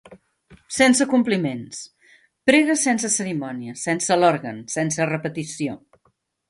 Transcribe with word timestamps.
Sense 0.77 1.05
compliments, 1.11 1.83
prega 2.51 2.77
sense 2.87 3.13
cerimònia, 3.19 3.77
sense 3.87 4.21
l'òrgan, 4.25 4.67
sense 4.79 5.11
repetició. 5.17 5.81